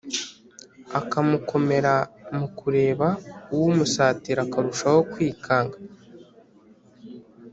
akamukomera 0.99 1.93
mukureba 2.37 3.07
uwumusatira 3.53 4.39
akarushaho 4.47 4.99
kwikanga 5.11 5.77